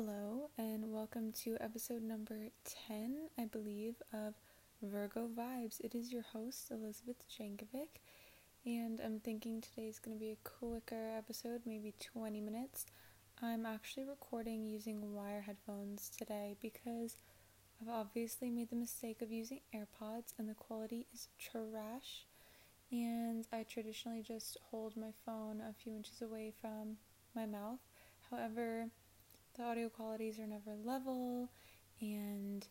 [0.00, 2.50] Hello, and welcome to episode number
[2.86, 4.34] 10, I believe, of
[4.80, 5.80] Virgo Vibes.
[5.80, 7.98] It is your host, Elizabeth Jankovic,
[8.64, 12.86] and I'm thinking today's going to be a quicker episode, maybe 20 minutes.
[13.42, 17.16] I'm actually recording using wire headphones today because
[17.82, 22.24] I've obviously made the mistake of using AirPods, and the quality is trash.
[22.92, 26.98] And I traditionally just hold my phone a few inches away from
[27.34, 27.80] my mouth.
[28.30, 28.90] However,
[29.58, 31.50] the audio qualities are never level
[32.00, 32.68] and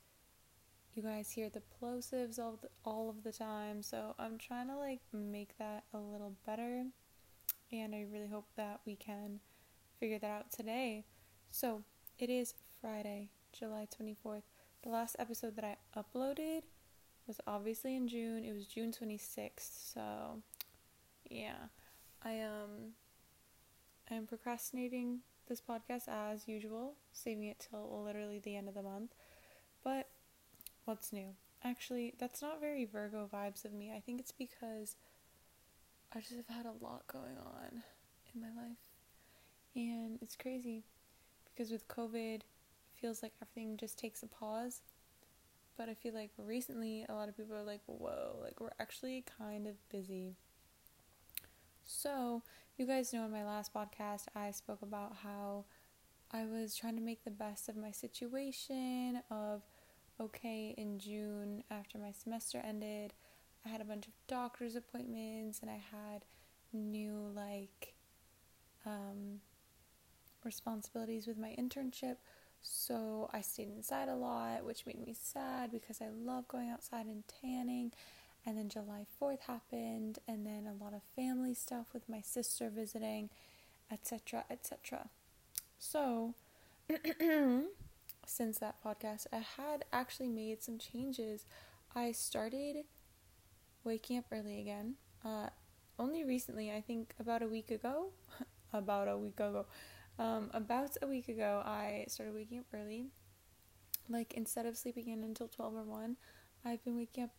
[0.95, 3.83] you guys hear the plosives all the, all of the time.
[3.83, 6.85] So i'm trying to like make that a little better
[7.71, 9.41] and i really hope that we can
[9.99, 11.03] figure that out today.
[11.49, 11.83] So
[12.19, 14.43] it is friday july 24th
[14.83, 16.61] the last episode that i uploaded
[17.25, 18.45] was obviously in june.
[18.45, 20.41] It was june 26th so
[21.29, 21.67] yeah.
[22.23, 22.93] I um
[24.09, 29.13] i'm procrastinating this podcast as usual, saving it till literally the end of the month.
[29.83, 30.09] But
[30.85, 31.35] what's new?
[31.63, 33.91] Actually, that's not very Virgo vibes of me.
[33.95, 34.95] I think it's because
[36.13, 37.83] I just have had a lot going on
[38.33, 38.77] in my life.
[39.75, 40.83] And it's crazy
[41.45, 42.43] because with COVID, it
[42.99, 44.81] feels like everything just takes a pause.
[45.77, 49.23] But I feel like recently a lot of people are like, whoa, like we're actually
[49.37, 50.35] kind of busy.
[51.85, 52.41] So,
[52.77, 55.65] you guys know in my last podcast, I spoke about how
[56.31, 59.63] I was trying to make the best of my situation of
[60.19, 63.13] okay, in June after my semester ended,
[63.65, 66.25] I had a bunch of doctor's appointments and I had
[66.71, 67.95] new like
[68.85, 69.41] um,
[70.43, 72.17] responsibilities with my internship.
[72.61, 77.07] So I stayed inside a lot, which made me sad because I love going outside
[77.07, 77.91] and tanning
[78.47, 82.71] and then July 4th happened and then a lot of family stuff with my sister
[82.73, 83.29] visiting
[83.91, 85.09] etc etc
[85.77, 86.33] so
[88.25, 91.45] since that podcast i had actually made some changes.
[91.95, 92.85] I started
[93.83, 94.95] waking up early again
[95.25, 95.49] uh,
[95.99, 98.11] only recently i think about a week ago
[98.73, 99.65] about a week ago
[100.19, 103.07] um, about a week ago i started waking up early.
[104.09, 106.15] Like instead of sleeping in until 12 or 1
[106.63, 107.31] i've been waking up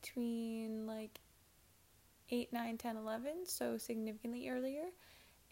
[0.00, 1.20] between like
[2.30, 4.86] 8, 9, 10, 11, so significantly earlier.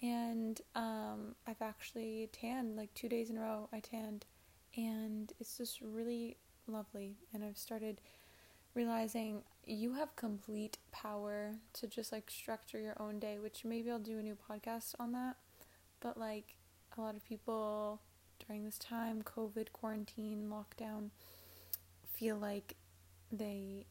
[0.02, 3.68] And um, I've actually tanned like two days in a row.
[3.72, 4.26] I tanned,
[4.76, 7.16] and it's just really lovely.
[7.32, 8.00] And I've started
[8.74, 13.98] realizing you have complete power to just like structure your own day, which maybe I'll
[13.98, 15.36] do a new podcast on that.
[16.00, 16.56] But like
[16.98, 18.00] a lot of people
[18.46, 21.10] during this time, COVID, quarantine, lockdown,
[22.12, 22.74] feel like
[23.32, 23.86] they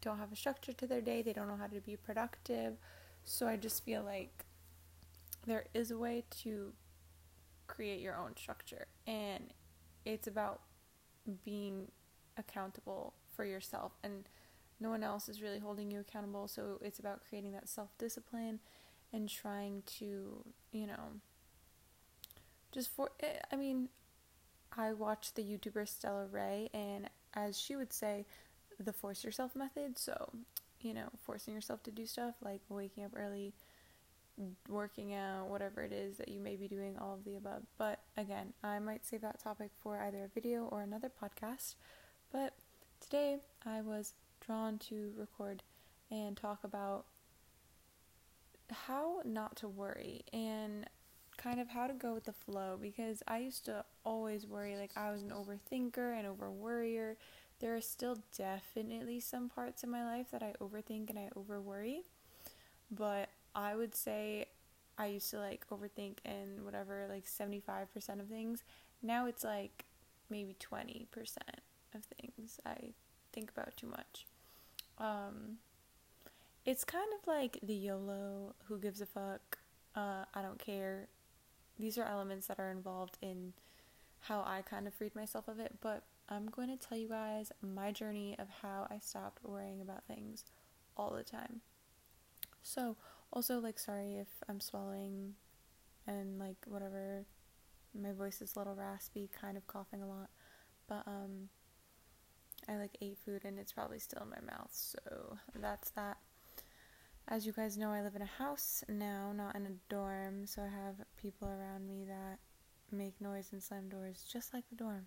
[0.00, 2.74] don't have a structure to their day, they don't know how to be productive.
[3.24, 4.46] So I just feel like
[5.46, 6.72] there is a way to
[7.66, 9.52] create your own structure and
[10.04, 10.60] it's about
[11.44, 11.88] being
[12.36, 14.24] accountable for yourself and
[14.80, 18.58] no one else is really holding you accountable so it's about creating that self-discipline
[19.12, 21.20] and trying to you know
[22.72, 23.88] just for eh, i mean
[24.76, 28.24] i watched the youtuber stella Ray, and as she would say
[28.78, 29.98] the force yourself method.
[29.98, 30.30] So,
[30.80, 33.52] you know, forcing yourself to do stuff like waking up early,
[34.68, 37.62] working out, whatever it is that you may be doing, all of the above.
[37.76, 41.74] But again, I might save that topic for either a video or another podcast.
[42.32, 42.54] But
[43.00, 45.62] today I was drawn to record
[46.10, 47.04] and talk about
[48.70, 50.86] how not to worry and
[51.36, 54.90] kind of how to go with the flow because I used to always worry like
[54.96, 57.16] I was an overthinker and over worrier
[57.60, 62.02] there are still definitely some parts in my life that I overthink and I overworry,
[62.90, 64.46] but I would say
[64.96, 68.62] I used to like overthink and whatever like 75% of things.
[69.02, 69.86] Now it's like
[70.30, 71.06] maybe 20%
[71.94, 72.90] of things I
[73.32, 74.26] think about too much.
[74.98, 75.58] Um
[76.64, 79.56] it's kind of like the YOLO, who gives a fuck,
[79.96, 81.08] uh, I don't care.
[81.78, 83.54] These are elements that are involved in
[84.20, 87.52] how I kind of freed myself of it, but I'm going to tell you guys
[87.62, 90.44] my journey of how I stopped worrying about things
[90.96, 91.62] all the time.
[92.62, 92.96] So,
[93.32, 95.34] also, like, sorry if I'm swallowing
[96.06, 97.24] and, like, whatever,
[97.98, 100.28] my voice is a little raspy, kind of coughing a lot,
[100.86, 101.48] but, um,
[102.68, 106.18] I, like, ate food and it's probably still in my mouth, so that's that.
[107.26, 110.62] As you guys know, I live in a house now, not in a dorm, so
[110.62, 112.38] I have people around me that
[112.90, 115.06] make noise and slam doors just like the dorm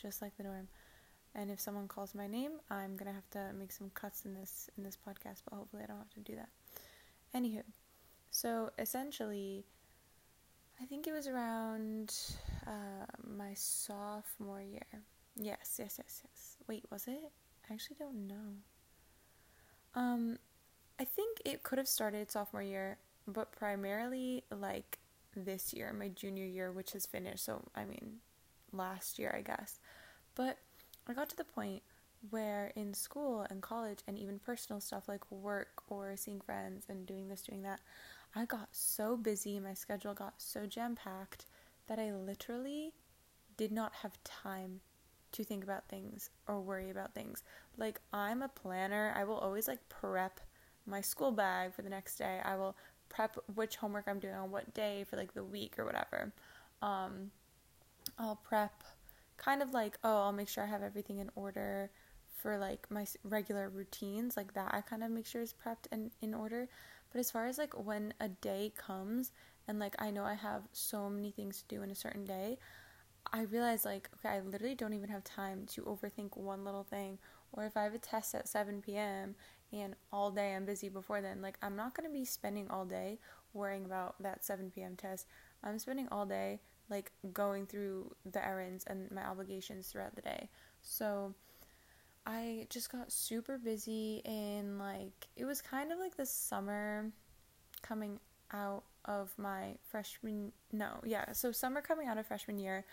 [0.00, 0.68] just like the norm.
[1.34, 4.68] And if someone calls my name, I'm gonna have to make some cuts in this
[4.76, 6.48] in this podcast, but hopefully I don't have to do that.
[7.34, 7.62] Anywho,
[8.30, 9.64] so essentially,
[10.80, 12.14] I think it was around
[12.66, 15.04] uh, my sophomore year.
[15.36, 16.56] Yes, yes, yes, yes.
[16.66, 17.30] Wait, was it?
[17.68, 18.56] I actually don't know.
[19.94, 20.38] Um,
[20.98, 24.98] I think it could have started sophomore year, but primarily like
[25.36, 27.44] this year, my junior year, which has finished.
[27.44, 28.16] So, I mean,
[28.72, 29.78] last year, I guess.
[30.34, 30.58] But
[31.06, 31.82] I got to the point
[32.28, 37.06] where in school and college and even personal stuff like work or seeing friends and
[37.06, 37.80] doing this, doing that,
[38.34, 41.46] I got so busy, my schedule got so jam packed
[41.88, 42.92] that I literally
[43.56, 44.80] did not have time
[45.32, 47.42] to think about things or worry about things.
[47.76, 50.40] Like, I'm a planner, I will always like prep
[50.86, 52.40] my school bag for the next day.
[52.44, 52.76] I will
[53.08, 56.32] prep which homework I'm doing on what day for like the week or whatever.
[56.82, 57.30] Um,
[58.20, 58.84] I'll prep
[59.38, 61.90] kind of like, oh, I'll make sure I have everything in order
[62.36, 64.72] for like my regular routines, like that.
[64.74, 66.68] I kind of make sure is prepped and in order.
[67.12, 69.32] But as far as like when a day comes
[69.66, 72.58] and like I know I have so many things to do in a certain day,
[73.32, 77.18] I realize like okay, I literally don't even have time to overthink one little thing.
[77.52, 79.34] Or if I have a test at 7 p.m.
[79.72, 82.84] and all day I'm busy before then, like I'm not going to be spending all
[82.84, 83.18] day
[83.54, 84.94] worrying about that 7 p.m.
[84.96, 85.26] test.
[85.64, 90.48] I'm spending all day like going through the errands and my obligations throughout the day.
[90.82, 91.34] So
[92.26, 97.10] I just got super busy and like it was kind of like the summer
[97.82, 98.18] coming
[98.52, 102.84] out of my freshman no, yeah, so summer coming out of freshman year,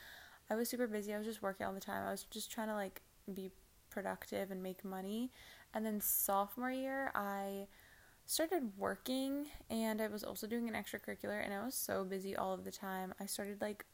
[0.49, 1.13] I was super busy.
[1.13, 2.07] I was just working all the time.
[2.07, 3.01] I was just trying to like
[3.33, 3.51] be
[3.89, 5.31] productive and make money.
[5.73, 7.67] And then sophomore year, I
[8.27, 12.53] started working and I was also doing an extracurricular and I was so busy all
[12.53, 13.13] of the time.
[13.19, 13.85] I started like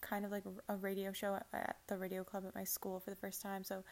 [0.00, 3.16] kind of like a radio show at the radio club at my school for the
[3.16, 3.64] first time.
[3.64, 3.84] So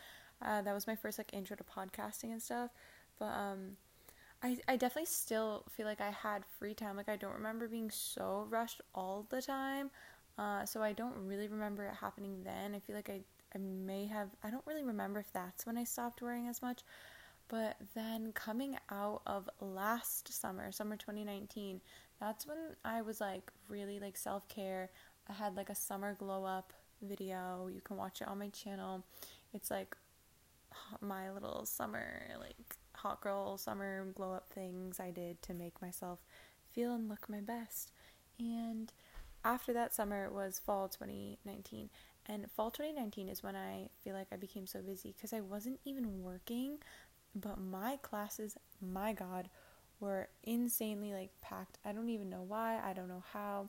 [0.42, 2.70] uh, that was my first like intro to podcasting and stuff.
[3.18, 3.76] But um,
[4.42, 6.96] I I definitely still feel like I had free time.
[6.96, 9.90] Like I don't remember being so rushed all the time.
[10.36, 12.74] Uh, so I don't really remember it happening then.
[12.74, 13.20] I feel like I
[13.54, 16.82] I may have I don't really remember if that's when I stopped worrying as much.
[17.48, 21.80] But then coming out of last summer, summer 2019,
[22.20, 24.90] that's when I was like really like self care.
[25.28, 27.68] I had like a summer glow up video.
[27.72, 29.04] You can watch it on my channel.
[29.52, 29.96] It's like
[31.00, 36.20] my little summer, like hot girl summer glow up things I did to make myself
[36.72, 37.92] feel and look my best.
[38.38, 38.92] And
[39.44, 41.90] after that summer was fall 2019.
[42.26, 45.80] And fall 2019 is when I feel like I became so busy because I wasn't
[45.84, 46.78] even working,
[47.34, 49.48] but my classes, my God,
[50.00, 51.78] were insanely like packed.
[51.84, 53.68] I don't even know why, I don't know how.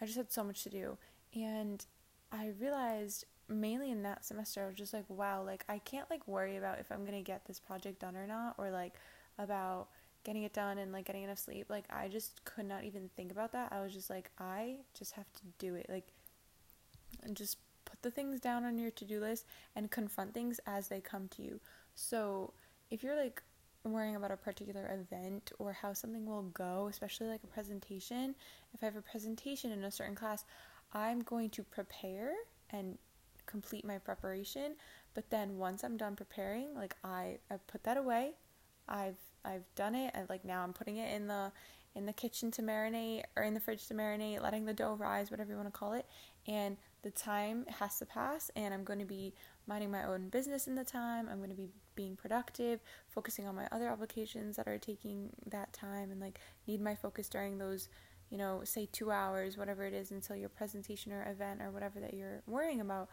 [0.00, 0.98] I just had so much to do.
[1.34, 1.84] And
[2.30, 6.26] I realized mainly in that semester I was just like, wow, like I can't like
[6.26, 8.94] worry about if I'm going to get this project done or not or like
[9.38, 9.88] about
[10.24, 11.66] getting it done and like getting enough sleep.
[11.68, 13.72] Like I just could not even think about that.
[13.72, 15.86] I was just like I just have to do it.
[15.88, 16.08] Like
[17.22, 21.00] and just put the things down on your to-do list and confront things as they
[21.00, 21.60] come to you.
[21.96, 22.52] So,
[22.90, 23.42] if you're like
[23.82, 28.34] worrying about a particular event or how something will go, especially like a presentation,
[28.72, 30.44] if I have a presentation in a certain class,
[30.92, 32.32] I'm going to prepare
[32.70, 32.98] and
[33.46, 34.74] complete my preparation.
[35.14, 38.32] But then once I'm done preparing, like I, I put that away.
[38.88, 41.50] I've I've done it and like now I'm putting it in the
[41.94, 45.30] in the kitchen to marinate or in the fridge to marinate, letting the dough rise,
[45.30, 46.06] whatever you want to call it.
[46.46, 49.32] And the time has to pass and I'm going to be
[49.66, 51.28] minding my own business in the time.
[51.30, 55.72] I'm going to be being productive, focusing on my other obligations that are taking that
[55.72, 56.38] time and like
[56.68, 57.88] need my focus during those
[58.30, 62.00] you know, say two hours, whatever it is, until your presentation or event or whatever
[62.00, 63.08] that you're worrying about.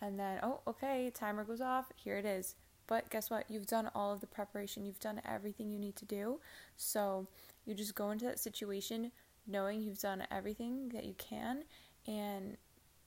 [0.00, 2.56] And then, oh, okay, timer goes off, here it is.
[2.86, 3.44] But guess what?
[3.48, 6.40] You've done all of the preparation, you've done everything you need to do.
[6.76, 7.28] So
[7.64, 9.12] you just go into that situation
[9.46, 11.64] knowing you've done everything that you can
[12.06, 12.56] and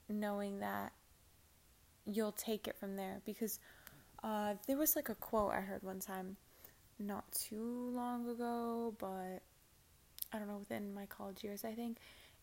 [0.07, 0.93] knowing that
[2.05, 3.21] you'll take it from there.
[3.25, 3.59] Because
[4.23, 6.37] uh, there was like a quote I heard one time
[6.99, 9.41] not too long ago, but
[10.31, 11.97] I don't know, within my college years, I think.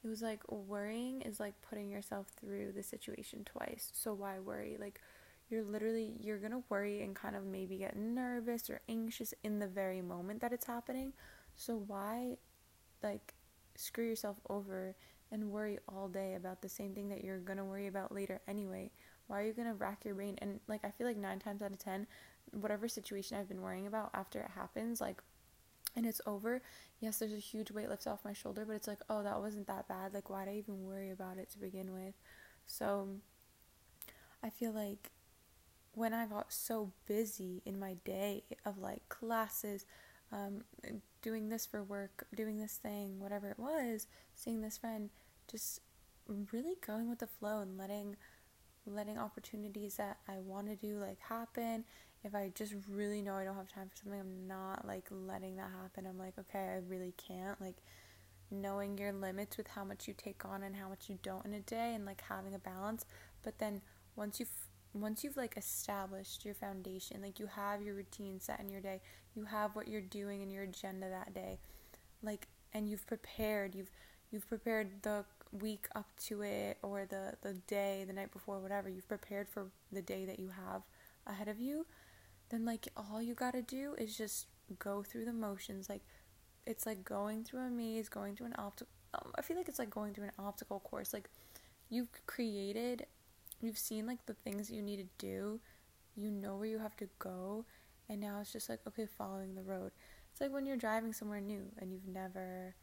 [0.04, 3.90] It was like worrying is like putting yourself through the situation twice.
[3.94, 4.76] So why worry?
[4.78, 5.00] Like
[5.48, 9.58] you're literally you're going to worry and kind of maybe get nervous or anxious in
[9.58, 11.12] the very moment that it's happening.
[11.56, 12.36] So why
[13.02, 13.34] like
[13.74, 14.94] screw yourself over
[15.32, 18.40] and worry all day about the same thing that you're going to worry about later
[18.46, 18.90] anyway?
[19.26, 21.72] Why are you to rack your brain and like I feel like 9 times out
[21.72, 22.06] of 10
[22.52, 25.20] whatever situation I've been worrying about after it happens like
[25.96, 26.60] and it's over,
[27.00, 29.66] yes, there's a huge weight lifted off my shoulder, but it's like, oh, that wasn't
[29.66, 30.12] that bad.
[30.12, 32.12] Like, why'd I even worry about it to begin with?
[32.66, 33.08] So,
[34.42, 35.10] I feel like
[35.94, 39.86] when I got so busy in my day of like classes,
[40.30, 40.64] um,
[41.22, 45.08] doing this for work, doing this thing, whatever it was, seeing this friend,
[45.50, 45.80] just
[46.52, 48.16] really going with the flow and letting
[48.86, 51.84] letting opportunities that I want to do like happen.
[52.24, 55.56] If I just really know I don't have time for something, I'm not like letting
[55.56, 56.06] that happen.
[56.06, 57.60] I'm like, okay, I really can't.
[57.60, 57.76] Like
[58.50, 61.54] knowing your limits with how much you take on and how much you don't in
[61.54, 63.04] a day and like having a balance.
[63.42, 63.82] But then
[64.14, 64.50] once you've
[64.94, 69.00] once you've like established your foundation, like you have your routine set in your day,
[69.34, 71.58] you have what you're doing in your agenda that day.
[72.22, 73.90] Like and you've prepared, you've
[74.30, 78.88] you've prepared the week up to it or the the day the night before whatever
[78.88, 80.82] you've prepared for the day that you have
[81.26, 81.86] ahead of you
[82.50, 84.46] then like all you got to do is just
[84.78, 85.88] go through the motions.
[85.88, 86.02] Like
[86.66, 89.78] it's like going through a maze going through an optical um, i feel like it's
[89.78, 91.12] like going through an obstacle course.
[91.12, 91.28] Like
[91.88, 93.06] you've created
[93.62, 95.60] you've seen like the things you need to do
[96.14, 97.64] you know where you have to go
[98.08, 99.92] and now it's just like okay following the road.
[100.32, 102.74] It's like when you're driving somewhere new and you've never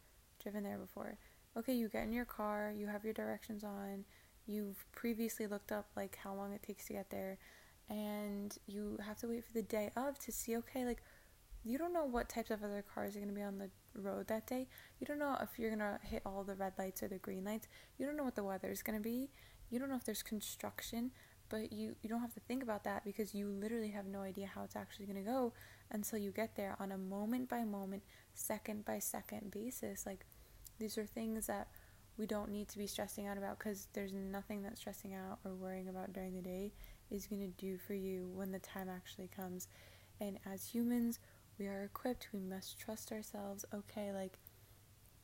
[0.41, 1.17] driven there before
[1.57, 4.05] okay, you get in your car, you have your directions on,
[4.45, 7.38] you've previously looked up like how long it takes to get there,
[7.89, 11.01] and you have to wait for the day of to see, okay, like
[11.63, 14.27] you don't know what types of other cars are going to be on the road
[14.27, 14.67] that day.
[15.00, 17.45] You don't know if you're going to hit all the red lights or the green
[17.45, 17.67] lights.
[17.98, 19.29] You don't know what the weather is going to be.
[19.69, 21.12] You don't know if there's construction,
[21.50, 24.50] but you, you don't have to think about that because you literally have no idea
[24.53, 25.53] how it's actually going to go
[25.89, 30.05] until you get there on a moment by moment, second by second basis.
[30.05, 30.25] Like,
[30.80, 31.68] these are things that
[32.18, 35.53] we don't need to be stressing out about because there's nothing that stressing out or
[35.53, 36.72] worrying about during the day
[37.10, 39.68] is going to do for you when the time actually comes.
[40.20, 41.20] And as humans,
[41.58, 43.65] we are equipped, we must trust ourselves.
[43.74, 44.38] Okay, like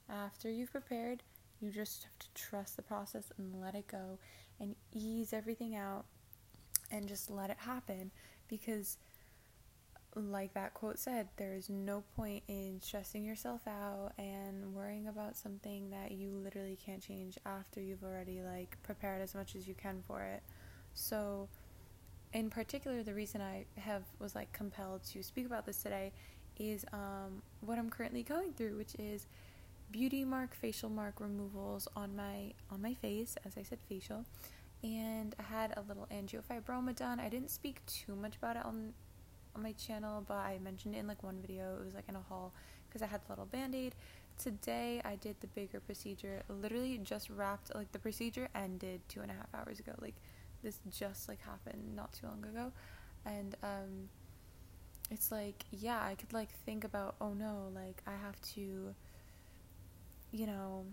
[0.10, 1.24] after you've prepared,
[1.62, 4.18] you just have to trust the process and let it go
[4.60, 6.06] and ease everything out
[6.92, 8.12] and just let it happen
[8.48, 8.98] because
[10.22, 15.38] like that quote said, there is no point in stressing yourself out and worrying about
[15.38, 19.74] something that you literally can't change after you've already like prepared as much as you
[19.74, 20.44] can for it.
[20.94, 21.48] So,
[22.34, 26.12] in particular, the reason I have was like compelled to speak about this today
[26.58, 29.28] is um, what I'm currently going through, which is
[29.92, 34.26] beauty mark facial mark removals on my on my face, as I said, facial.
[34.84, 37.20] And I had a little angiofibroma done.
[37.20, 38.94] I didn't speak too much about it on
[39.56, 41.76] on my channel, but I mentioned it in like one video.
[41.80, 42.54] It was like in a haul
[42.88, 43.96] because I had the little band aid.
[44.38, 46.44] Today I did the bigger procedure.
[46.50, 47.74] Literally just wrapped.
[47.76, 49.94] Like the procedure ended two and a half hours ago.
[50.02, 50.16] Like
[50.64, 52.72] this just like happened not too long ago,
[53.26, 54.10] and um,
[55.12, 58.94] it's like yeah, I could like think about oh no, like I have to,
[60.32, 60.86] you know,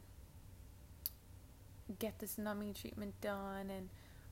[1.99, 3.89] get this numbing treatment done and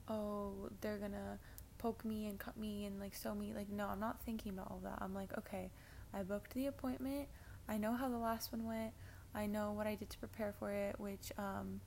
[0.08, 1.38] oh they're gonna
[1.84, 3.52] poke me and cut me and like sew me.
[3.54, 4.98] Like, no, I'm not thinking about all that.
[5.02, 5.70] I'm like, okay,
[6.14, 7.28] I booked the appointment.
[7.68, 8.92] I know how the last one went.
[9.34, 11.82] I know what I did to prepare for it, which um,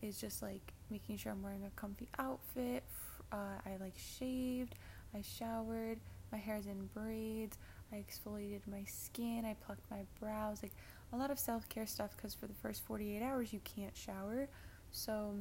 [0.00, 2.82] is just like making sure I'm wearing a comfy outfit.
[3.30, 4.74] Uh, I like shaved.
[5.14, 6.00] I showered.
[6.32, 7.58] My hair's in braids.
[7.92, 9.44] I exfoliated my skin.
[9.44, 10.62] I plucked my brows.
[10.62, 10.72] Like
[11.12, 14.48] a lot of self care stuff because for the first 48 hours you can't shower.
[14.92, 15.34] So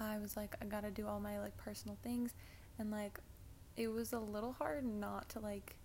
[0.00, 2.34] I was like, I gotta do all my like personal things
[2.78, 3.18] and like
[3.76, 5.76] it was a little hard not to like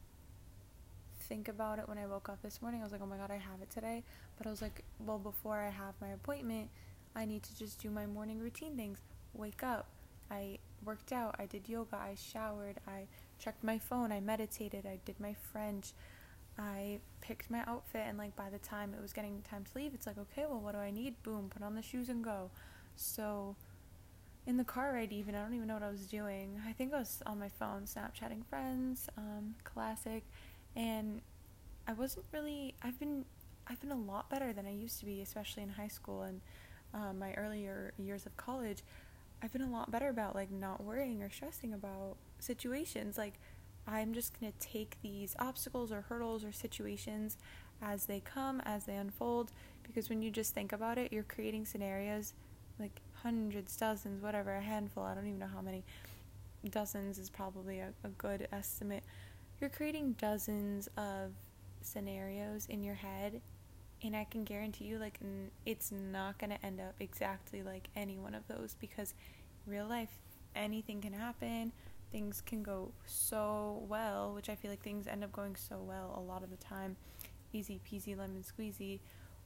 [1.32, 2.82] think about it when I woke up this morning.
[2.82, 4.04] I was like, oh my god, I have it today.
[4.38, 6.70] But I was like, well, before I have my appointment,
[7.16, 9.00] I need to just do my morning routine things.
[9.34, 9.88] Wake up.
[10.30, 11.36] I worked out.
[11.40, 11.96] I did yoga.
[11.96, 12.80] I showered.
[12.88, 13.08] I
[13.40, 14.12] checked my phone.
[14.12, 14.86] I meditated.
[14.86, 15.94] I did my French.
[16.58, 18.04] I picked my outfit.
[18.08, 20.60] And like by the time it was getting time to leave, it's like, okay, well,
[20.60, 21.22] what do I need?
[21.24, 22.50] Boom, put on the shoes and go.
[22.96, 23.56] So
[24.52, 26.60] in the car ride even i don't even know what i was doing.
[26.68, 30.24] I think i was on my phone snapchatting friends um, classic.
[30.76, 31.22] And
[31.88, 33.24] i wasn't really i've been
[33.68, 36.42] i've been a lot better than i used to be especially in high school and
[36.94, 38.84] um, my earlier years of college.
[39.42, 43.18] I've been a lot better about like not worrying or stressing about situations.
[43.18, 43.40] Like
[43.88, 47.38] i'm just going to take these obstacles or hurdles or situations
[47.82, 51.66] as they come as they unfold because when you just think about it you're creating
[51.66, 52.34] scenarios
[52.80, 55.84] like hundreds, dozens, whatever, a handful, I don't even know how many.
[56.70, 59.04] Dozens is probably a, a good estimate.
[59.60, 61.32] You're creating dozens of
[61.82, 63.42] scenarios in your head,
[64.04, 67.88] and I can guarantee you, like, n- it's not going to end up exactly like
[67.96, 69.14] any one of those because
[69.66, 70.10] real life,
[70.56, 71.72] anything can happen.
[72.12, 76.14] Things can go so well, which I feel like things end up going so well
[76.18, 76.98] a lot of the time.
[77.54, 79.00] Easy peasy lemon squeezy.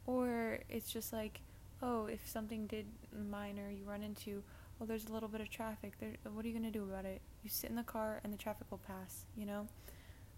[0.08, 1.42] Or it's just like,
[1.82, 2.86] oh, if something did
[3.30, 4.44] minor you run into,
[4.82, 5.94] oh, there's a little bit of traffic.
[6.00, 7.22] There, what are you gonna do about it?
[7.44, 9.26] You sit in the car and the traffic will pass.
[9.36, 9.68] You know,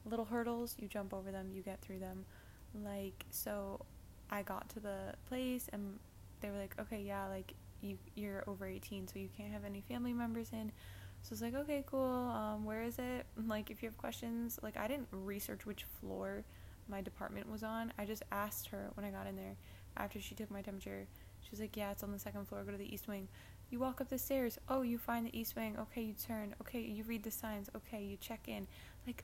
[0.05, 2.25] little hurdles, you jump over them, you get through them.
[2.83, 3.85] Like so,
[4.29, 5.99] I got to the place and
[6.41, 9.81] they were like, okay, yeah, like you you're over 18, so you can't have any
[9.81, 10.71] family members in.
[11.23, 12.01] So it's like, okay, cool.
[12.01, 13.25] Um, where is it?
[13.47, 16.43] Like, if you have questions, like I didn't research which floor
[16.89, 17.91] my department was on.
[17.97, 19.55] I just asked her when I got in there
[19.97, 21.07] after she took my temperature.
[21.47, 22.61] She was like, yeah, it's on the second floor.
[22.65, 23.29] Go to the east wing.
[23.69, 24.59] You walk up the stairs.
[24.67, 25.77] Oh, you find the east wing.
[25.79, 26.53] Okay, you turn.
[26.59, 27.69] Okay, you read the signs.
[27.73, 28.67] Okay, you check in.
[29.05, 29.23] Like,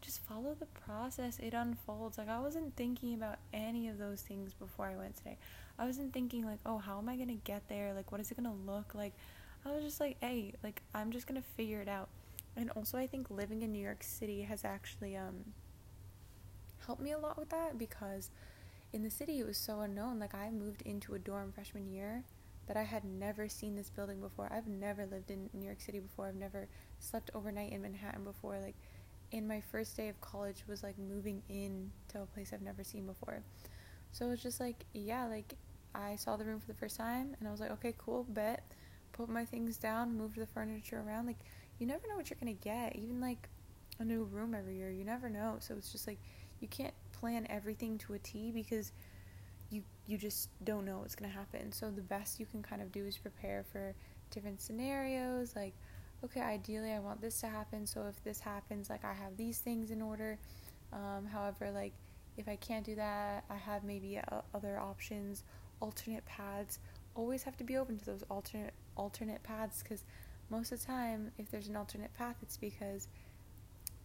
[0.00, 1.38] just follow the process.
[1.38, 2.18] It unfolds.
[2.18, 5.38] Like, I wasn't thinking about any of those things before I went today.
[5.78, 7.92] I wasn't thinking, like, oh, how am I going to get there?
[7.94, 9.12] Like, what is it going to look like?
[9.64, 12.08] I was just like, hey, like, I'm just going to figure it out.
[12.56, 15.44] And also, I think living in New York City has actually um,
[16.86, 18.30] helped me a lot with that because
[18.92, 20.18] in the city it was so unknown.
[20.18, 22.24] Like, I moved into a dorm freshman year
[22.66, 24.48] that I had never seen this building before.
[24.52, 26.26] I've never lived in New York City before.
[26.28, 26.68] I've never
[26.98, 28.58] slept overnight in Manhattan before.
[28.60, 28.76] Like
[29.30, 32.84] in my first day of college was like moving in to a place I've never
[32.84, 33.42] seen before.
[34.12, 35.54] So it was just like, yeah, like
[35.94, 38.62] I saw the room for the first time and I was like, okay, cool, bet.
[39.12, 41.26] Put my things down, moved the furniture around.
[41.26, 41.40] Like
[41.78, 42.94] you never know what you're gonna get.
[42.96, 43.48] Even like
[43.98, 45.56] a new room every year, you never know.
[45.58, 46.18] So it's just like
[46.60, 48.90] you can't plan everything to a T because
[49.70, 51.70] you you just don't know what's going to happen.
[51.70, 53.94] So the best you can kind of do is prepare for
[54.30, 55.74] different scenarios like
[56.24, 59.58] okay, ideally I want this to happen, so if this happens, like I have these
[59.58, 60.38] things in order.
[60.92, 61.92] Um, however, like
[62.36, 65.44] if I can't do that, I have maybe uh, other options,
[65.80, 66.78] alternate paths.
[67.14, 70.04] Always have to be open to those alternate alternate paths because
[70.48, 73.08] most of the time, if there's an alternate path, it's because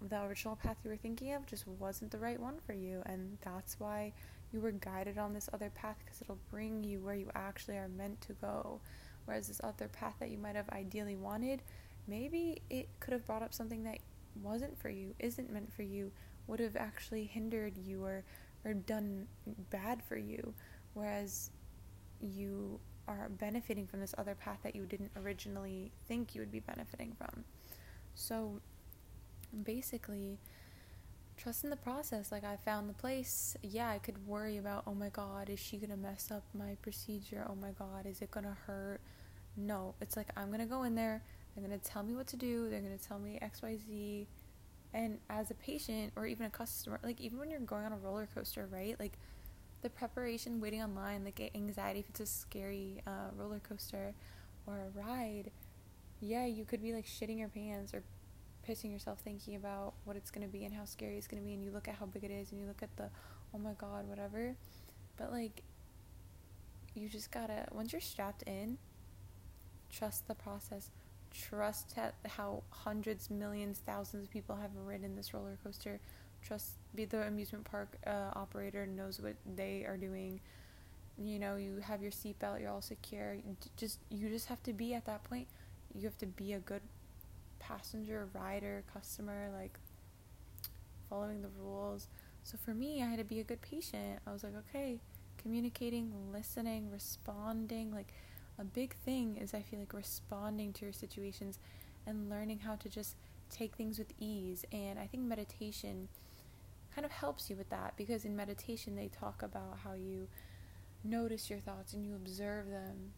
[0.01, 3.37] the original path you were thinking of just wasn't the right one for you, and
[3.41, 4.13] that's why
[4.51, 7.89] you were guided on this other path because it'll bring you where you actually are
[7.89, 8.79] meant to go.
[9.25, 11.61] Whereas this other path that you might have ideally wanted,
[12.07, 13.99] maybe it could have brought up something that
[14.41, 16.11] wasn't for you, isn't meant for you,
[16.47, 18.23] would have actually hindered you or,
[18.63, 19.27] or done
[19.69, 20.53] bad for you.
[20.93, 21.51] Whereas
[22.21, 26.59] you are benefiting from this other path that you didn't originally think you would be
[26.59, 27.43] benefiting from.
[28.15, 28.59] So
[29.63, 30.39] basically,
[31.37, 32.31] trust in the process.
[32.31, 33.55] Like I found the place.
[33.61, 37.45] Yeah, I could worry about, oh my god, is she gonna mess up my procedure?
[37.49, 38.99] Oh my god, is it gonna hurt?
[39.55, 41.23] No, it's like I'm gonna go in there.
[41.55, 42.69] They're gonna tell me what to do.
[42.69, 44.27] They're gonna tell me X, Y, Z.
[44.93, 47.97] And as a patient or even a customer, like even when you're going on a
[47.97, 48.95] roller coaster, right?
[48.99, 49.17] Like
[49.81, 54.13] the preparation, waiting online, like anxiety if it's a scary uh, roller coaster
[54.65, 55.51] or a ride.
[56.19, 58.03] Yeah, you could be like shitting your pants or
[58.67, 61.45] pissing yourself thinking about what it's going to be and how scary it's going to
[61.45, 63.09] be and you look at how big it is and you look at the
[63.53, 64.55] oh my god whatever.
[65.17, 65.63] But like
[66.93, 68.77] you just gotta once you're strapped in
[69.89, 70.89] trust the process.
[71.31, 75.99] Trust how hundreds millions thousands of people have ridden this roller coaster.
[76.41, 80.39] Trust be the amusement park uh, operator knows what they are doing.
[81.17, 83.37] You know you have your seatbelt you're all secure.
[83.75, 85.47] Just you just have to be at that point.
[85.93, 86.81] You have to be a good
[87.59, 89.77] passenger, rider, customer, like
[91.09, 92.07] following the rules.
[92.43, 94.19] So for me, I had to be a good patient.
[94.25, 94.99] I was like, okay,
[95.37, 97.93] communicating, listening, responding.
[97.93, 98.13] Like
[98.59, 101.59] a big thing is I feel like responding to your situations
[102.05, 103.15] and learning how to just
[103.49, 104.65] take things with ease.
[104.71, 106.07] And I think meditation
[106.97, 110.27] kind of helps you with that because in meditation they talk about how you
[111.03, 113.11] notice your thoughts and you observe them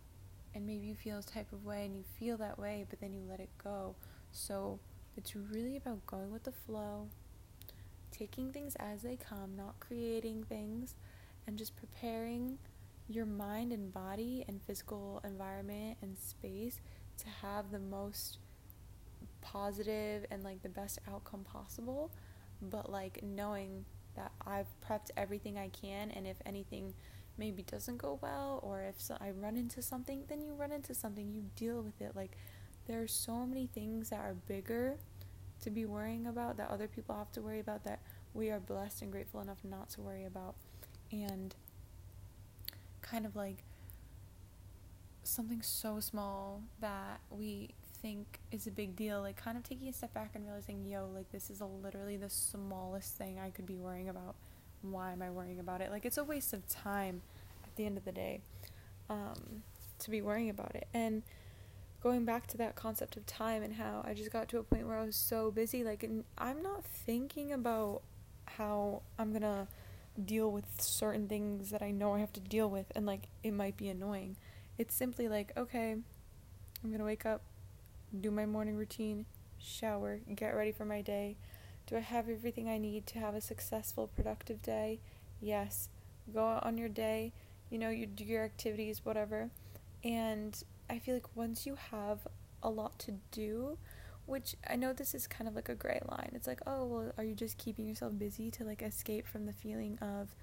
[0.54, 3.14] and maybe you feel a type of way and you feel that way but then
[3.14, 3.96] you let it go
[4.32, 4.80] so
[5.18, 7.08] it's really about going with the flow,
[8.12, 10.96] taking things as they come, not creating things,
[11.48, 12.58] and just preparing
[13.08, 16.80] your mind and body and physical environment and space
[17.18, 18.38] to have the most
[19.42, 22.12] positive and like the best outcome possible.
[22.62, 26.94] But like knowing that I've prepped everything I can, and if anything
[27.38, 30.94] maybe doesn't go well, or if so, I run into something, then you run into
[30.94, 32.16] something, you deal with it.
[32.16, 32.38] Like,
[32.90, 34.96] there are so many things that are bigger
[35.62, 38.00] to be worrying about that other people have to worry about that
[38.34, 40.56] we are blessed and grateful enough not to worry about.
[41.12, 41.54] And
[43.02, 43.64] kind of like
[45.22, 47.70] something so small that we
[48.02, 51.10] think is a big deal like kind of taking a step back and realizing yo
[51.14, 54.36] like this is literally the smallest thing i could be worrying about.
[54.82, 55.92] Why am i worrying about it?
[55.92, 57.22] Like it's a waste of time
[57.64, 58.42] at the end of the day
[59.12, 59.62] um,
[60.00, 60.88] to be worrying about it.
[60.92, 61.22] And
[62.02, 64.88] going back to that concept of time and how I just got to a point
[64.88, 66.08] where I was so busy like
[66.38, 68.02] I'm not thinking about
[68.46, 69.68] how I'm to
[70.26, 73.52] deal with certain things that I know I have to deal with and like it
[73.52, 74.38] might be annoying.
[74.78, 75.92] It's simply like, okay,
[76.84, 77.42] I'm to wake up,
[78.20, 79.26] do my morning routine,
[79.58, 81.38] shower, get ready for my day.
[81.86, 85.00] Do I have everything I need to have a successful, productive day?
[85.42, 85.90] Yes.
[86.34, 87.34] Go out on your day,
[87.70, 89.50] you know, you do your activities, whatever.
[90.04, 92.28] And I feel like once you have
[92.64, 93.78] a lot to do,
[94.26, 96.32] which I know this is kind of like a gray line.
[96.34, 99.54] It's like, oh, well, are you just keeping yourself busy to like escape from the
[99.54, 100.36] feeling of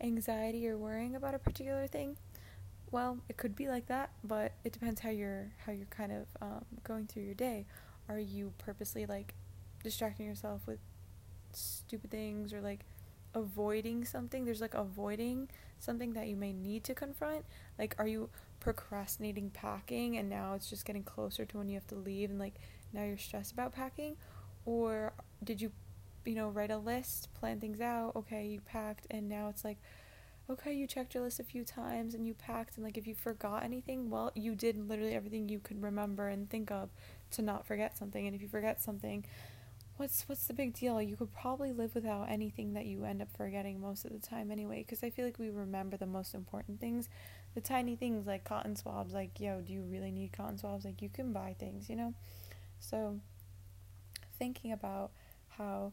[0.00, 2.16] anxiety or worrying about a particular thing?
[2.90, 6.26] Well, it could be like that, but it depends how you're how you're kind of
[6.42, 7.64] um, going through your day.
[8.08, 9.34] Are you purposely like
[9.82, 10.78] distracting yourself with
[11.52, 12.80] stupid things or like
[13.34, 14.44] avoiding something?
[14.44, 17.46] There's like avoiding something that you may need to confront.
[17.78, 18.28] Like, are you
[18.62, 22.38] procrastinating packing and now it's just getting closer to when you have to leave and
[22.38, 22.54] like
[22.92, 24.16] now you're stressed about packing?
[24.64, 25.72] Or did you,
[26.24, 28.12] you know, write a list, plan things out?
[28.14, 29.78] Okay, you packed and now it's like,
[30.50, 33.14] okay, you checked your list a few times and you packed, and like if you
[33.14, 36.90] forgot anything, well, you did literally everything you could remember and think of
[37.30, 38.26] to not forget something.
[38.26, 39.24] And if you forget something,
[39.96, 41.00] what's what's the big deal?
[41.00, 44.50] You could probably live without anything that you end up forgetting most of the time
[44.50, 44.78] anyway.
[44.78, 47.08] Because I feel like we remember the most important things,
[47.54, 49.12] the tiny things like cotton swabs.
[49.12, 50.84] Like, yo, do you really need cotton swabs?
[50.84, 52.14] Like, you can buy things, you know.
[52.80, 53.20] So,
[54.38, 55.10] thinking about
[55.50, 55.92] how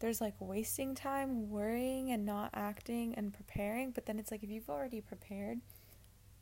[0.00, 4.50] there's like wasting time worrying and not acting and preparing, but then it's like if
[4.50, 5.60] you've already prepared,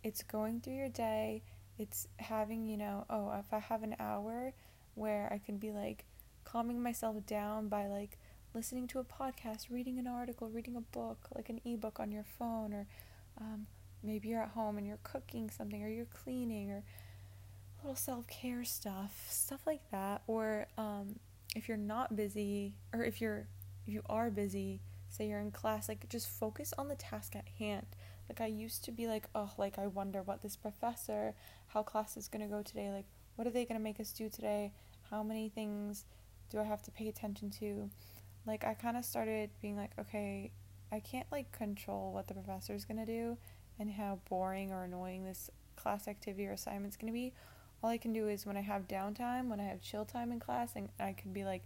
[0.03, 1.42] it's going through your day,
[1.79, 4.55] it's having, you know, oh, if I have an hour
[4.94, 6.07] where I can be like
[6.44, 8.18] calming myself down by like
[8.55, 12.24] listening to a podcast, reading an article, reading a book, like an ebook on your
[12.38, 12.87] phone, or
[13.38, 13.66] um,
[14.03, 16.83] maybe you're at home and you're cooking something, or you're cleaning, or
[17.83, 21.17] little self care stuff, stuff like that, or um,
[21.55, 23.47] if you're not busy or if you're
[23.87, 27.49] if you are busy say you're in class like just focus on the task at
[27.59, 27.87] hand.
[28.29, 31.35] Like i used to be like oh like i wonder what this professor
[31.69, 34.13] how class is going to go today like what are they going to make us
[34.13, 34.73] do today?
[35.11, 36.05] How many things
[36.51, 37.91] do i have to pay attention to?
[38.47, 40.53] Like i kind of started being like okay
[40.93, 43.37] i can't like control what the professor is going to do
[43.81, 47.33] and how boring or annoying this class activity or assignment is going to be
[47.83, 50.40] all I can do is when I have downtime, when I have chill time in
[50.40, 51.62] class, and I can be like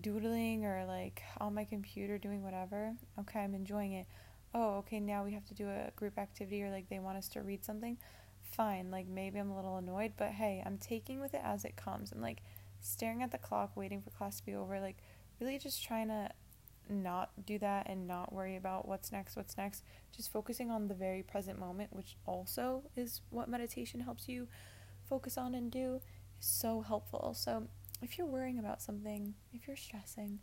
[0.00, 2.94] doodling or like on my computer doing whatever.
[3.18, 4.06] Okay, I'm enjoying it.
[4.54, 7.28] Oh, okay, now we have to do a group activity or like they want us
[7.30, 7.96] to read something.
[8.42, 11.76] Fine, like maybe I'm a little annoyed, but hey, I'm taking with it as it
[11.76, 12.12] comes.
[12.12, 12.40] I'm like
[12.80, 14.98] staring at the clock, waiting for class to be over, like
[15.40, 16.30] really just trying to
[16.90, 19.84] not do that and not worry about what's next, what's next.
[20.14, 24.48] Just focusing on the very present moment, which also is what meditation helps you
[25.08, 26.00] focus on and do
[26.40, 27.34] is so helpful.
[27.36, 27.68] So,
[28.00, 30.38] if you're worrying about something, if you're stressing,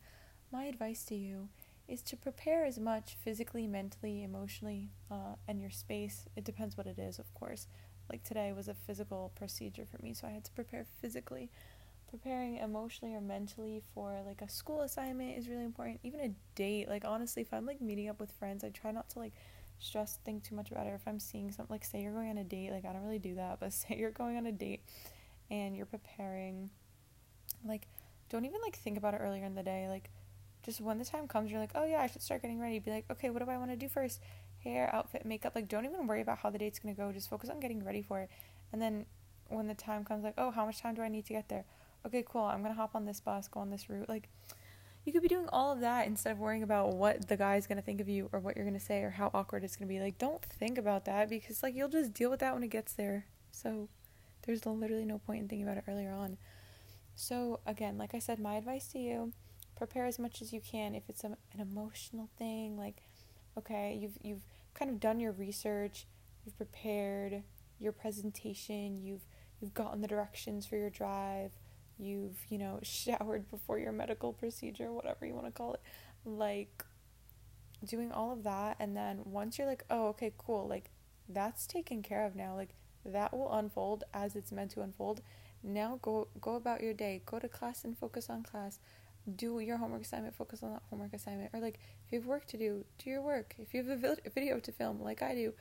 [0.52, 1.50] my advice to you
[1.88, 6.26] is to prepare as much physically, mentally, emotionally, uh, and your space.
[6.36, 7.68] It depends what it is, of course.
[8.10, 11.50] Like today was a physical procedure for me, so I had to prepare physically.
[12.16, 16.00] Preparing emotionally or mentally for like a school assignment is really important.
[16.02, 19.10] Even a date, like honestly, if I'm like meeting up with friends, I try not
[19.10, 19.34] to like
[19.80, 20.94] stress think too much about it.
[20.96, 23.20] If I'm seeing something like say you're going on a date, like I don't really
[23.20, 24.82] do that, but say you're going on a date
[25.52, 26.70] and you're preparing
[27.68, 27.90] like
[28.30, 29.88] don't even like think about it earlier in the day.
[29.90, 30.10] Like
[30.64, 32.92] just when the time comes you're like, "Oh yeah, I should start getting ready." Be
[32.92, 34.22] like, "Okay, what do I want to do first?
[34.64, 37.12] Hair, outfit, makeup." Like don't even worry about how the date's going to go.
[37.12, 38.30] Just focus on getting ready for it.
[38.72, 39.06] And then
[39.50, 41.66] when the time comes like, "Oh, how much time do I need to get there?"
[42.06, 42.44] Okay, cool.
[42.44, 44.08] I'm to hop on this bus, go on this route.
[44.08, 44.30] Like
[45.06, 47.82] you could be doing all of that instead of worrying about what the guy's gonna
[47.82, 50.00] think of you or what you're gonna say or how awkward it's gonna be.
[50.00, 52.94] Like, don't think about that because like you'll just deal with that when it gets
[52.94, 53.26] there.
[53.52, 53.90] So
[54.46, 56.38] there's literally no point in thinking about it earlier on.
[57.16, 59.34] So again, like I said, my advice to you:
[59.76, 60.94] prepare as much as you can.
[60.94, 63.02] If it's a, an emotional thing, like
[63.58, 66.06] okay, you've you've kind of done your research,
[66.44, 67.42] you've prepared
[67.80, 69.26] your presentation, you've
[69.60, 71.52] you've gotten the directions for your drive
[72.00, 75.82] you've, you know, showered before your medical procedure, whatever you want to call it.
[76.26, 76.84] Like
[77.86, 80.90] doing all of that and then once you're like, "Oh, okay, cool." Like
[81.30, 82.56] that's taken care of now.
[82.56, 82.70] Like
[83.06, 85.22] that will unfold as it's meant to unfold.
[85.64, 87.22] Now go go about your day.
[87.26, 88.80] Go to class and focus on class.
[89.36, 91.52] Do your homework assignment, focus on that homework assignment.
[91.54, 93.56] Or like if you have work to do, do your work.
[93.58, 95.54] If you have a video to film like I do,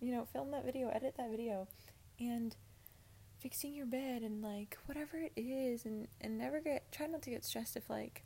[0.00, 1.68] you know, film that video, edit that video.
[2.18, 2.54] And
[3.42, 7.30] fixing your bed and like whatever it is and and never get try not to
[7.30, 8.22] get stressed if like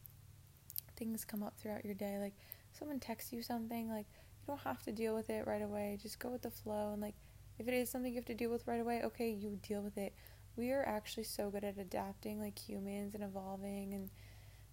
[0.96, 2.18] things come up throughout your day.
[2.20, 2.34] Like
[2.72, 5.98] someone texts you something like you don't have to deal with it right away.
[6.00, 7.14] Just go with the flow and like
[7.58, 9.96] if it is something you have to deal with right away okay you deal with
[9.96, 10.14] it.
[10.56, 14.10] We are actually so good at adapting like humans and evolving and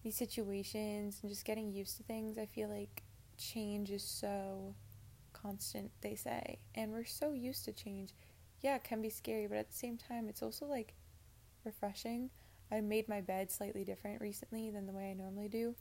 [0.04, 2.38] these situations and just getting used to things.
[2.38, 3.04] I feel like
[3.38, 4.76] change is so
[5.32, 6.60] constant they say.
[6.76, 8.14] And we're so used to change
[8.64, 10.96] yeah, it can be scary, but at the same time, it's also like
[11.66, 12.30] refreshing.
[12.72, 15.76] I made my bed slightly different recently than the way I normally do,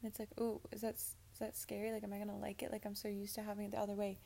[0.00, 1.90] and it's like, oh, is that is that scary?
[1.90, 2.70] Like, am I gonna like it?
[2.70, 4.18] Like, I'm so used to having it the other way,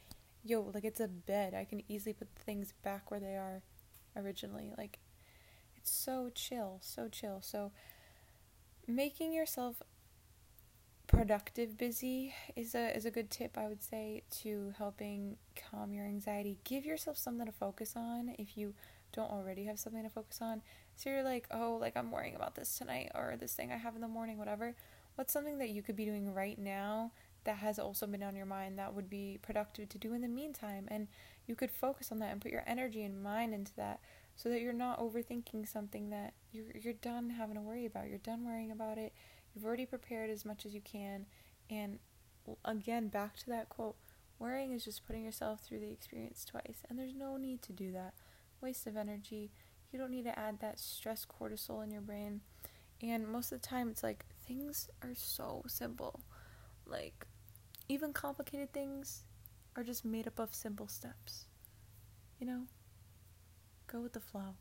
[0.44, 1.54] yo, like it's a bed.
[1.54, 3.62] I can easily put things back where they are
[4.16, 4.72] originally.
[4.76, 4.98] Like
[5.76, 7.40] it's so chill, so chill.
[7.42, 7.72] So
[8.86, 9.82] making yourself
[11.06, 15.36] productive busy is a is a good tip I would say to helping
[15.70, 16.58] calm your anxiety.
[16.64, 18.74] Give yourself something to focus on if you
[19.12, 20.62] don't already have something to focus on.
[20.96, 23.94] So you're like, "Oh, like I'm worrying about this tonight or this thing I have
[23.94, 24.74] in the morning, whatever."
[25.16, 27.12] What's something that you could be doing right now
[27.44, 30.28] that has also been on your mind that would be productive to do in the
[30.28, 31.06] meantime and
[31.46, 34.00] you could focus on that and put your energy and mind into that
[34.34, 38.08] so that you're not overthinking something that you're you're done having to worry about.
[38.08, 39.12] You're done worrying about it.
[39.54, 41.26] You've already prepared as much as you can
[41.70, 41.98] and
[42.64, 43.96] again back to that quote
[44.38, 47.90] worrying is just putting yourself through the experience twice and there's no need to do
[47.92, 48.12] that
[48.60, 49.50] waste of energy
[49.90, 52.42] you don't need to add that stress cortisol in your brain
[53.00, 56.20] and most of the time it's like things are so simple
[56.86, 57.26] like
[57.88, 59.24] even complicated things
[59.76, 61.46] are just made up of simple steps.
[62.38, 62.62] You know?
[63.86, 64.54] Go with the flow.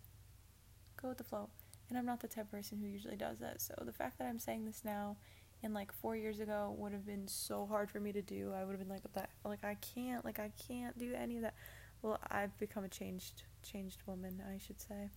[1.01, 1.49] Go with the flow.
[1.89, 3.61] And I'm not the type of person who usually does that.
[3.61, 5.17] So the fact that I'm saying this now
[5.61, 8.53] and like four years ago would have been so hard for me to do.
[8.55, 11.43] I would have been like that like I can't like I can't do any of
[11.43, 11.55] that.
[12.01, 15.09] Well, I've become a changed changed woman, I should say.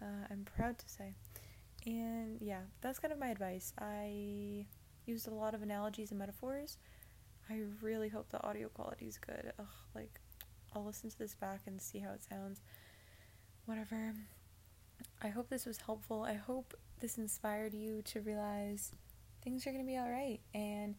[0.00, 1.14] Uh, I'm proud to say.
[1.86, 3.72] And yeah, that's kind of my advice.
[3.78, 4.66] I
[5.06, 6.78] used a lot of analogies and metaphors
[7.50, 9.52] I really hope the audio quality is good.
[9.58, 10.20] Ugh, like,
[10.74, 12.62] I'll listen to this back and see how it sounds.
[13.66, 14.14] Whatever.
[15.22, 16.22] I hope this was helpful.
[16.22, 18.92] I hope this inspired you to realize
[19.42, 20.94] things are going to be alright and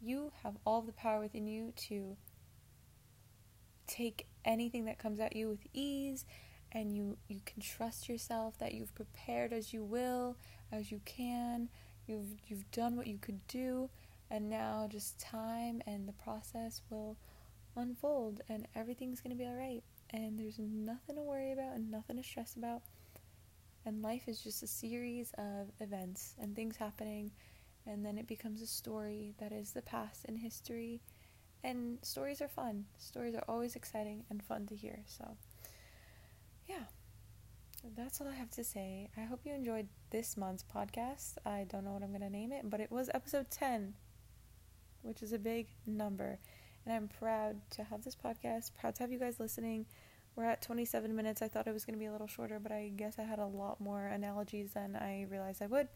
[0.00, 2.16] you have all the power within you to
[3.88, 6.24] take anything that comes at you with ease
[6.70, 10.36] and you you can trust yourself that you've prepared as you will
[10.70, 11.68] as you can
[12.06, 13.90] you've you've done what you could do
[14.30, 17.16] and now just time and the process will
[17.78, 19.82] unfold and everything's going to be all right.
[20.10, 22.82] And there's nothing to worry about and nothing to stress about.
[23.88, 27.30] And life is just a series of events and things happening.
[27.86, 31.00] And then it becomes a story that is the past in history.
[31.64, 32.84] And stories are fun.
[32.98, 35.00] Stories are always exciting and fun to hear.
[35.06, 35.36] So,
[36.68, 36.84] yeah
[37.96, 39.08] that's all I have to say.
[39.16, 41.38] I hope you enjoyed this month's podcast.
[41.46, 43.94] I don't know what I'm going to name it, but it was episode 10
[45.02, 46.38] which is a big number.
[46.84, 49.86] And I'm proud to have this podcast, proud to have you guys listening.
[50.38, 51.42] We're at 27 minutes.
[51.42, 53.40] I thought it was going to be a little shorter, but I guess I had
[53.40, 55.88] a lot more analogies than I realized I would.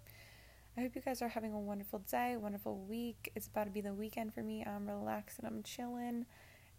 [0.77, 3.31] I hope you guys are having a wonderful day, wonderful week.
[3.37, 4.65] It's about to be the weekend for me.
[4.67, 6.27] I'm relaxed and I'm chilling.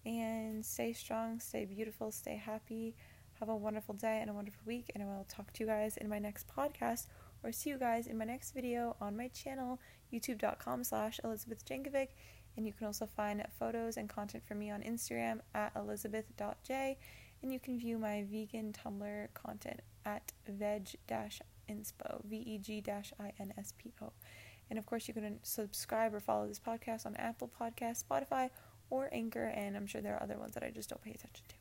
[0.06, 2.96] And stay strong, stay beautiful, stay happy.
[3.40, 4.92] Have a wonderful day and a wonderful week.
[4.94, 7.08] And I will talk to you guys in my next podcast
[7.44, 9.80] or see you guys in my next video on my channel,
[10.12, 12.10] youtube.com slash Elizabeth Jankovic.
[12.58, 16.98] And you can also find photos and content from me on Instagram at elizabeth.j.
[17.44, 24.14] And you can view my vegan Tumblr content at veg-inspo, V-E-G-I-N-S-P-O.
[24.70, 28.50] And of course, you can subscribe or follow this podcast on Apple Podcasts, Spotify,
[28.90, 29.48] or Anchor.
[29.48, 31.56] And I'm sure there are other ones that I just don't pay attention to.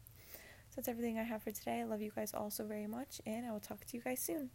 [0.71, 1.81] So that's everything I have for today.
[1.81, 4.21] I love you guys all so very much, and I will talk to you guys
[4.21, 4.51] soon.